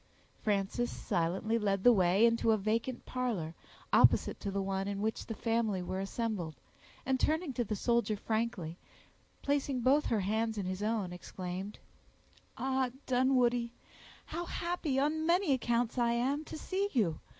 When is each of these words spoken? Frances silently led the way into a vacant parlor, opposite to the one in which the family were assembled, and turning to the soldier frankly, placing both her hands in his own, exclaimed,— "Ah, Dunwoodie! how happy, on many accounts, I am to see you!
Frances 0.41 0.89
silently 0.89 1.59
led 1.59 1.83
the 1.83 1.93
way 1.93 2.25
into 2.25 2.49
a 2.53 2.57
vacant 2.57 3.05
parlor, 3.05 3.53
opposite 3.93 4.39
to 4.39 4.49
the 4.49 4.59
one 4.59 4.87
in 4.87 4.99
which 4.99 5.27
the 5.27 5.35
family 5.35 5.83
were 5.83 5.99
assembled, 5.99 6.55
and 7.05 7.19
turning 7.19 7.53
to 7.53 7.63
the 7.63 7.75
soldier 7.75 8.15
frankly, 8.17 8.79
placing 9.43 9.81
both 9.81 10.07
her 10.07 10.21
hands 10.21 10.57
in 10.57 10.65
his 10.65 10.81
own, 10.81 11.13
exclaimed,— 11.13 11.77
"Ah, 12.57 12.89
Dunwoodie! 13.05 13.73
how 14.25 14.45
happy, 14.45 14.97
on 14.97 15.27
many 15.27 15.53
accounts, 15.53 15.99
I 15.99 16.13
am 16.13 16.45
to 16.45 16.57
see 16.57 16.89
you! 16.93 17.19